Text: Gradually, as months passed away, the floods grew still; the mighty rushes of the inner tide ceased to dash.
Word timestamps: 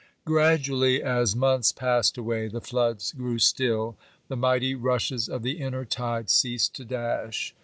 Gradually, 0.25 1.03
as 1.03 1.35
months 1.35 1.71
passed 1.71 2.17
away, 2.17 2.47
the 2.47 2.59
floods 2.59 3.11
grew 3.13 3.37
still; 3.37 3.97
the 4.29 4.35
mighty 4.35 4.73
rushes 4.73 5.29
of 5.29 5.43
the 5.43 5.59
inner 5.59 5.85
tide 5.85 6.27
ceased 6.31 6.75
to 6.77 6.85
dash. 6.85 7.53